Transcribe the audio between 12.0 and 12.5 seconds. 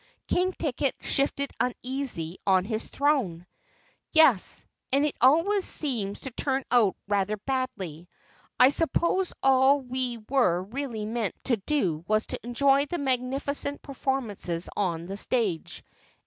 was to